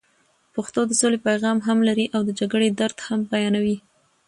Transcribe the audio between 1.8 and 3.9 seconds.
لري او د جګړې درد هم بیانوي.